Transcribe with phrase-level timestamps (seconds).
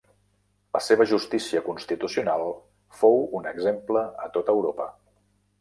[0.77, 2.45] La seva justícia constitucional
[3.03, 4.93] fou un exemple a tot Europa.